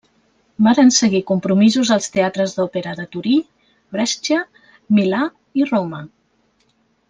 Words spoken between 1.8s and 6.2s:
als teatres d'òpera de Torí, Brescia, Milà i Roma.